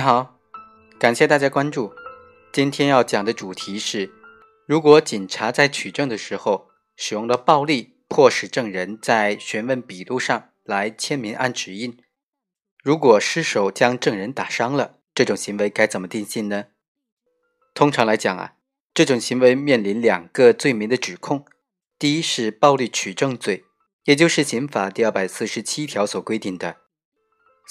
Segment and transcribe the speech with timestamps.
[0.00, 0.40] 你好，
[0.98, 1.92] 感谢大家关注。
[2.54, 4.10] 今天要讲的主题是：
[4.64, 11.98] 如果警察在取证的时候使用了暴力，迫使证人在询问笔录上来签名按指印，
[12.82, 16.68] 如果失手将证人打伤了，这种行为该怎么定性呢？
[17.74, 18.54] 通常来讲啊，
[18.94, 21.44] 这种行为面临两个罪名的指控。
[21.98, 23.66] 第一是暴力取证罪，
[24.04, 26.78] 也就是刑法第二百四十七条所规定的，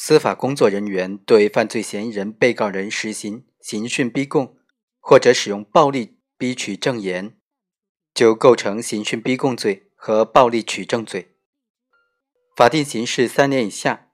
[0.02, 4.56] 司法工作人员对犯罪嫌疑人、被告人实行刑讯逼供，
[5.02, 7.38] 或者使用暴力逼取证言，
[8.14, 11.36] 就构成刑讯逼供罪和暴力取证罪。
[12.56, 14.08] 法定刑是三年以下。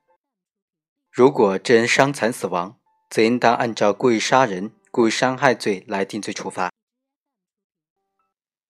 [1.11, 2.79] 如果致人伤残死亡，
[3.11, 6.71] 则应当按照故意杀人、故意伤害罪来定罪处罚。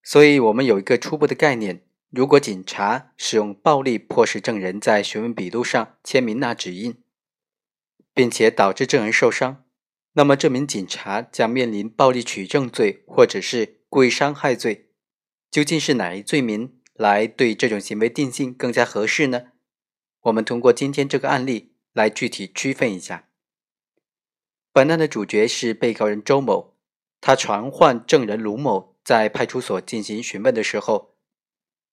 [0.04, 7.02] 所以，我们有一个初步的概念：如果警察使用暴力迫使证人在询问笔录上签名捺指印，
[8.16, 9.64] 并且导致证人受伤，
[10.14, 14.90] 那么这名警察将面临暴力取证罪或者是故意伤害罪。
[15.52, 19.52] 究竟是哪一罪名来对这种行为定性更加合适呢？
[20.22, 23.28] 我们通过今天这个案例来具体区分一下。
[24.74, 26.76] 本案的主角是被告人周某，
[27.22, 28.96] 他传唤证人卢某。
[29.06, 31.14] 在派出所进行询问的时候，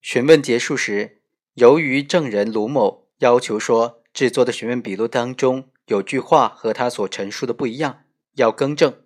[0.01, 1.21] 询问结束时，
[1.53, 9.03] 由于证人卢某要求说制作的询问笔录当中有句话和他所陈述的不一样，要更正，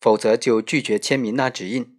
[0.00, 1.98] 否则就拒绝签名捺指印。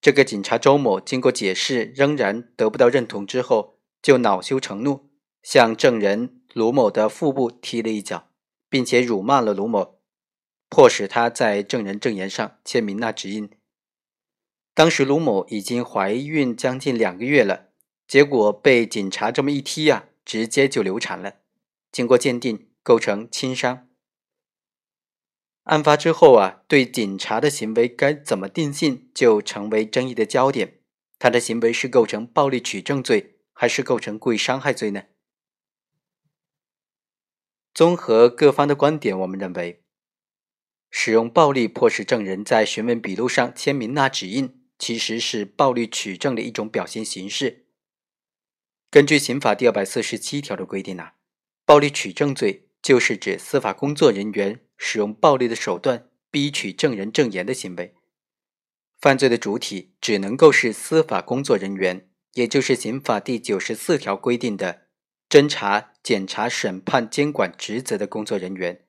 [0.00, 5.10] 这个警察周某经过解释仍然得不到认同之后，就恼羞成怒，
[5.42, 8.30] 向证人卢某的腹部踢了一脚，
[8.68, 10.00] 并且辱骂了卢某，
[10.68, 13.50] 迫使他在证人证言上签名捺指印。
[14.74, 17.68] 当时卢某已经怀孕将近两个月了，
[18.08, 21.34] 结果被警察这么一踢呀，直接就流产了。
[21.92, 23.88] 经过鉴定，构成轻伤。
[25.64, 30.80] 案发之后啊，对警察的行为该怎么定性，就成为争议的焦点。
[31.18, 35.04] 他的行为是构成暴力取证罪，还是构成故意伤害罪呢？
[37.72, 39.84] 综合各方的观点，我们认为，
[40.90, 44.58] 使用暴力迫使证人在询问笔录上签名捺指印。
[44.78, 47.68] 其实是暴力取证的一种表现形式。
[48.90, 51.14] 根据刑法第二百四十七条的规定啊，
[51.64, 57.94] 暴力取证罪就是指司法工作人员使用暴力的手段逼取证人证言的行为。
[59.00, 64.82] 犯罪的主体只能够是司法工作人员，也就是刑法第九十四条规定的
[65.28, 68.84] 侦查、检察、审判、监管职责的工作人员。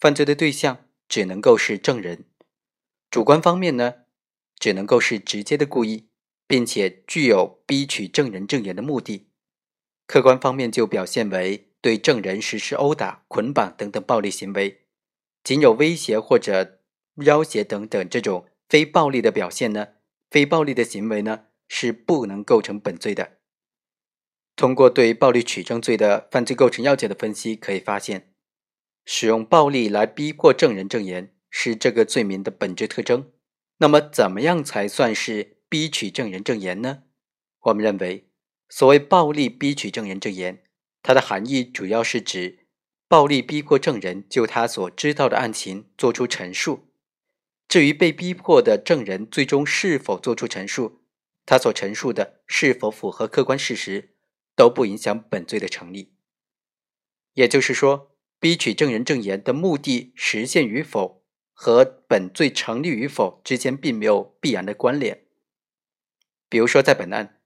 [0.00, 2.24] 犯罪的对象只能够是证人。
[3.10, 3.94] 主观方面呢？
[4.58, 6.08] 只能够是直接的故意，
[6.46, 9.28] 并且具有逼取证人证言的目的。
[10.06, 14.86] 客观方面就表现为对证人实施殴打、捆绑等等暴力行为。
[15.44, 16.78] 仅有威胁或者
[17.16, 19.88] 要挟等等这种非暴力的表现呢？
[20.30, 23.32] 非暴力的行为呢是不能构成本罪的。
[24.54, 28.32] 通过对暴力取证罪的犯罪构成要件的分析，可以发现，
[29.04, 33.32] 使用暴力来逼迫证人证言是这个罪名的本质特征。
[33.78, 37.02] 那么，怎么样才算是逼取证人证言呢？
[37.62, 38.28] 我们认为，
[38.68, 40.62] 所谓暴力逼取证人证言，
[41.02, 42.66] 它的含义主要是指
[43.08, 46.88] 暴力逼迫证人就他所知道的案情作出陈述。
[47.68, 51.02] 至于被逼迫的证人最终是否作出陈述，
[51.44, 54.14] 他所陈述的是否符合客观事实，
[54.54, 56.14] 都不影响本罪的成立。
[57.34, 61.22] 也就是说，逼取证人证言的目的实现与否。
[61.54, 65.26] 和本罪成立与否之间并没有必然的关联。
[66.48, 67.40] 比如说，在本案，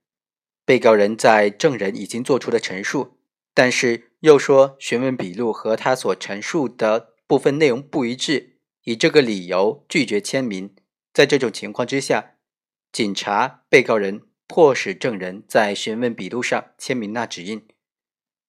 [0.65, 3.16] 被告人在证人已经做出的陈述，
[3.57, 10.75] 但是又说询问笔录和他所陈述的部分内容不一致，以这个理由拒绝签名。
[11.11, 12.35] 在这种情况之下，
[12.91, 17.67] 警察、被告人迫使证人在询问笔录上签名捺指印，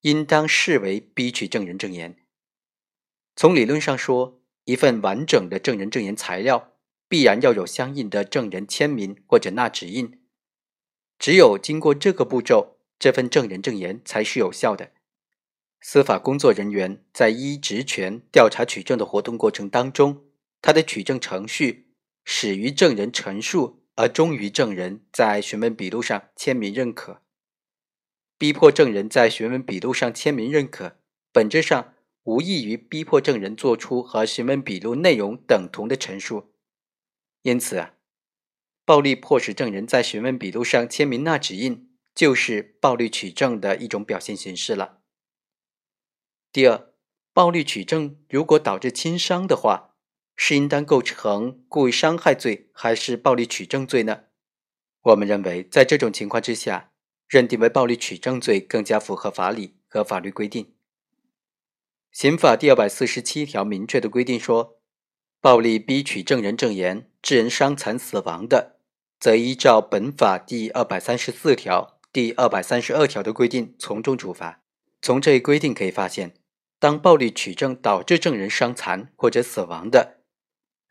[0.02, 2.16] 应当视为逼取证人证言。
[3.34, 4.43] 从理论上说。
[4.64, 6.75] 一份完整的证人证言材料，
[7.08, 10.20] 必然要有相应的证人签名或者捺指印。
[11.19, 14.93] 只有经过这个步骤，这份证人证言才是有效的。
[15.80, 20.25] 司法工作人员在依职权调查取证的活动过程当中，
[20.60, 21.88] 他的取证程序
[22.25, 27.22] 始于证人陈述，而终于证人在询问笔录上签名认可。
[28.36, 30.96] 逼迫证人在询问笔录上签名认可，
[31.32, 31.94] 本质上。
[32.24, 36.52] 无异于逼迫证人做出和询问笔录内容等同的陈述，
[37.40, 37.94] 因此啊，
[38.84, 44.97] 暴力迫使证人在询问笔录上签名捺指印，就是暴力取证的一种表现形式了。
[46.50, 46.92] 第二，
[47.34, 49.94] 暴力取证如果导致轻伤的话，
[50.34, 54.24] 是应当构成故意伤害罪还是暴力取证罪呢？
[55.02, 56.90] 我们认为，在这种情况之下，
[57.28, 60.74] 认定为暴力取证罪更加符合法理和法律规定。
[62.12, 64.80] 刑法第二百四十七条明确的规定说，
[65.42, 68.78] 暴力逼取证人证言，致人伤残死亡的，
[69.20, 74.62] 则依照本法第二百三十四条、第二百三十二条的规定从重处罚。
[75.00, 76.34] 从这一规定可以发现，
[76.78, 80.19] 当暴力取证导致证人伤残或者死亡的，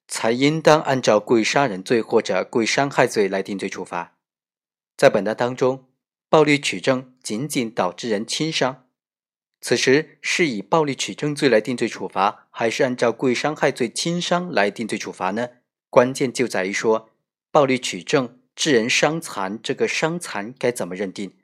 [0.08, 4.18] 才应当按照故意杀人罪或者故意伤害罪来定罪处罚。
[4.98, 5.90] 在本案当中，
[6.30, 8.88] 暴力取证仅仅导致人轻伤，
[9.62, 15.50] 此时是以暴力取证罪来定罪处罚，还是按照故意伤害罪轻伤来定罪处罚呢？
[15.90, 17.12] 关键就在于说，
[17.50, 21.38] 暴力取证致人伤残，这个伤残该怎么认定？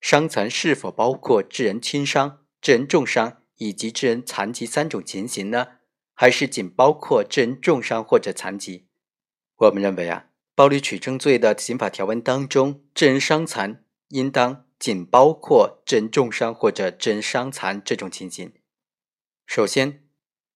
[0.00, 5.66] 伤残是否包括致人轻伤、致人重伤以及致人残疾三种情形呢？
[6.14, 8.86] 还是仅包括致人重伤或者残疾？
[9.56, 18.52] 我们认为啊，暴力取证罪的刑法条文当中，致人伤残应当仅包括致人重伤或者致人伤残这种情形。
[19.46, 20.04] 首先，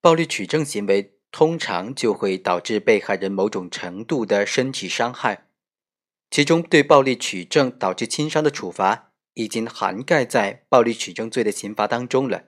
[0.01, 5.49] 暴力取证行为通常就会导致被害人某种程度的身体伤害，
[6.31, 9.07] 其中对暴力取证导致轻伤的处罚。
[9.35, 12.47] 已经涵盖在暴力取证罪的刑罚当中了。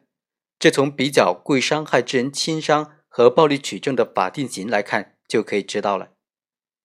[0.60, 6.12] 这从比较故意伤害致人轻伤和暴力取证的法定刑来看，就可以知道了。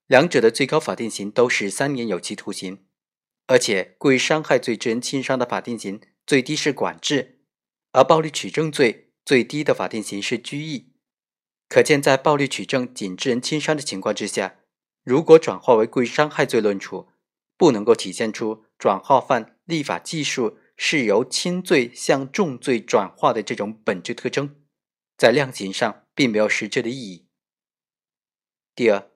[0.08, 2.86] 两者的最高法定刑都是三年有期徒刑，
[3.48, 7.42] 而且故意伤害罪致人轻伤的法定刑最低是管制，
[7.92, 10.94] 而暴力取证罪最低的法定刑是拘役。
[11.68, 14.56] 可见，在暴力取证仅致人轻伤的情况之下，
[15.04, 17.10] 如果转化为故意伤害罪论处，
[17.58, 18.64] 不能够体现出。
[18.78, 24.56] 转化犯立法技术是由轻罪向重罪转化的这种本质特征，
[25.18, 27.28] 在量刑上并没有实质的意义。
[28.76, 29.10] 第二，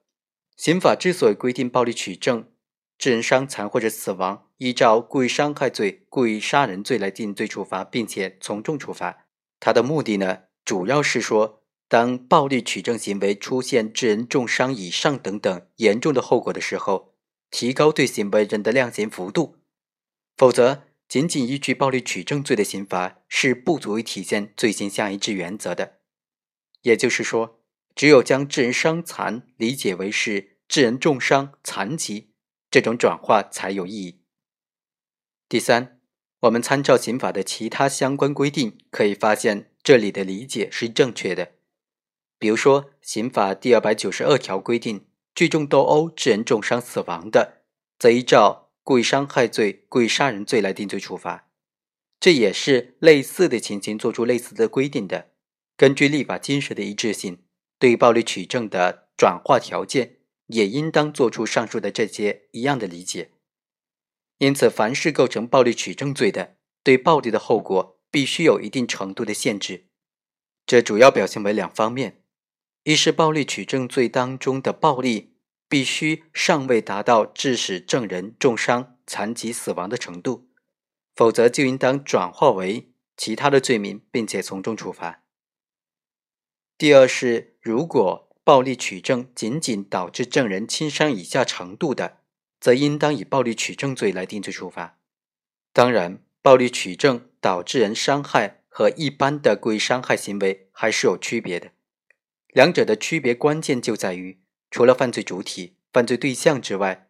[0.56, 2.52] 刑法之所以规定暴力取证
[2.98, 9.28] 致人伤残或者死亡，依照故意伤害罪、故意杀人罪来定罪处罚，并且从重处罚，
[9.60, 17.16] 它的目的呢，主要是说，当暴力取证行为出现致人重伤以上等等严重的后果的时候。
[17.52, 19.56] 提高对行为人的量刑幅度，
[20.38, 25.98] 否则仅仅依据暴力取证罪的刑罚是不足以体现罪行相一致原则的。
[26.84, 27.60] 也就是说，
[27.94, 32.32] 只有将致人伤残理解为是致人重伤、残疾，
[32.72, 34.22] 这种转化才有意义。
[35.50, 36.00] 第三，
[36.42, 41.54] 我们参照刑法的其他相关规定，可以发现这里的理解是正确的。
[42.38, 45.08] 比如说，刑法第二百九十二条规定。
[45.36, 47.62] 聚众斗殴致人重伤死亡的，
[47.98, 51.48] 则依照故意伤害罪、故意杀人罪来定罪处罚。
[52.20, 55.30] 这也是类似的情形做出类似的规定的。
[55.78, 57.44] 根据立法精神的一致性，
[57.78, 63.34] 对暴力取证的转化条件，也应当做出上述的这些一样的理解。
[64.40, 69.86] 因此，凡是构成暴力取证罪的，对暴力的后果必须有一定程度的限制。
[70.66, 72.24] 这主要表现为两方面。
[72.86, 75.36] 一是暴力取证罪当中的暴力
[75.70, 80.50] 必须尚未达到致使证人重伤、残疾、死亡的程度，
[81.16, 85.24] 否则就应当转化为其他的罪名，并且从重处罚。
[86.78, 92.18] 第二是，如果暴力取证仅仅导致证人轻伤以下程度的，
[92.60, 94.98] 则应当以暴力取证罪来定罪处罚。
[95.72, 101.72] 当然，暴力取证导致人伤害和一般的故意伤害行为还是有区别的。
[102.48, 104.40] 两者的区别关键就在于，
[104.72, 107.10] 除了犯罪主体、犯罪对象之外，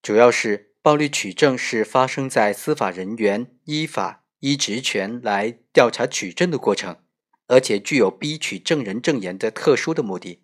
[0.00, 6.98] 主要是暴力取证是发生在司法人员依法依职权来调查取证的过程，
[7.46, 10.42] 而且具有逼取证人证言的特殊的目的。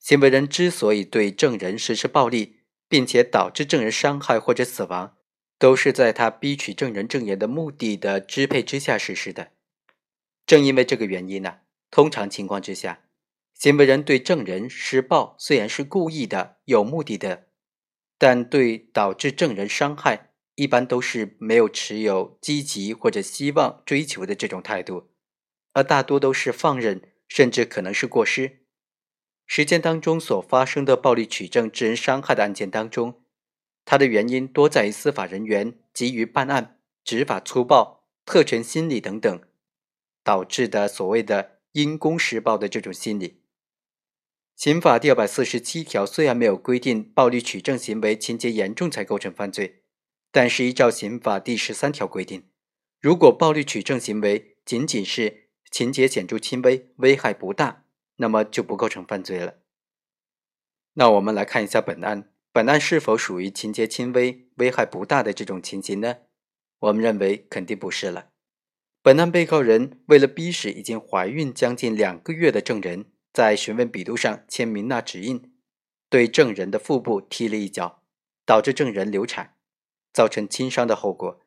[0.00, 5.16] 行为人之所以对证人实施暴力，并且导致证人伤害或者死亡，
[5.58, 9.52] 都是在他逼取证人证言的目的的支配之下实施的。
[10.46, 13.03] 正因为这个原因呢，通常情况之下。
[13.54, 17.46] 行为人对证人施暴虽然是故意的、有目的的，
[18.18, 25.08] 但对导致证人伤害，一般都是没有持有积极或者希望追求的这种态度，
[25.72, 28.64] 而大多都是放任，甚至可能是过失。
[29.46, 33.22] 实践当中所发生的暴力取证致人伤害的案件当中，
[33.84, 39.40] 它的原因多在于司法人员急于办案、执法粗暴、特权心理等等，
[40.22, 43.42] 导致的所谓的因公施暴的这种心理。
[44.56, 49.82] 刑法第二百四十七条虽然没有规定暴力取证行为情节严重才构成犯罪，
[50.30, 52.44] 但是依照刑法第十三条规定，
[53.00, 57.84] 如果暴力取证行为仅仅是情节显著轻微，危害不大，
[58.16, 59.56] 那么就不构成犯罪了。
[60.94, 66.18] 那我们来看一下本案，本案是否属于情节轻微、危害不大的这种情形呢？
[66.78, 68.28] 我们认为肯定不是了。
[69.02, 75.52] 本案被告人为了逼使已经怀孕将近两个月的证人在询问笔录上签名捺指印，
[76.08, 78.04] 对证人的腹部踢了一脚，
[78.46, 79.56] 导致证人流产，
[80.12, 81.40] 造成轻伤的后果。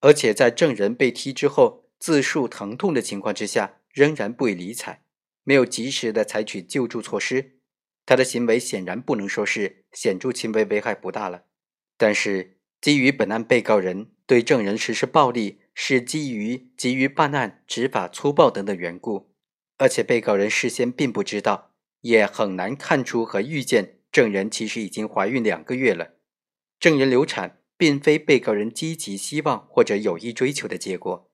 [0.00, 5.04] 而且在证人被踢之后自述疼痛的情况之下，仍然不予理睬，
[5.44, 7.60] 没有及时的采取救助措施。
[8.04, 11.44] 他的行为显然不能说是显著轻微、危害不大了。
[11.96, 19.29] 但是，基于本案被告人对证人实施暴力是基于急于办案、执法粗暴等等缘故，
[19.80, 21.70] 而且被告人事先并不知道，
[22.02, 26.16] 也很难看出和预见证人其实已经怀孕两个月了。
[26.78, 31.30] 证人流产并非被告人积极希望或者有意追求的结果，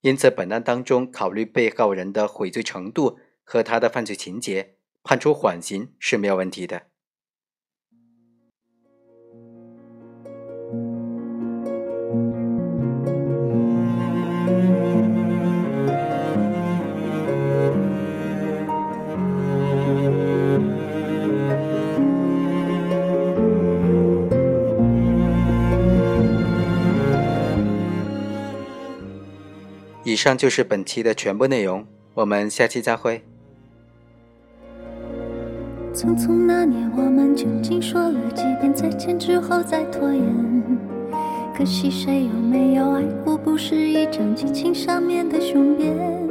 [0.00, 4.76] 因此本案当中考虑被告人的悔罪程度和他的犯罪情节。
[5.02, 6.91] 判处缓刑是没有问题的。
[30.04, 33.22] 以上就是本期的全部内容，我们下期再会。
[35.94, 40.24] 匆匆那年，我们究竟说了几遍再见之后再拖延？
[41.54, 46.21] 可惜谁有没有爱过，不是一张激情上面的雄辩。